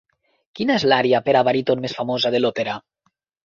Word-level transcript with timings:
Quina 0.59 0.77
és 0.81 0.85
l'ària 0.93 1.21
per 1.29 1.37
a 1.41 1.45
baríton 1.49 1.87
més 1.87 1.97
famosa 2.01 2.35
de 2.39 2.43
l'òpera? 2.45 2.81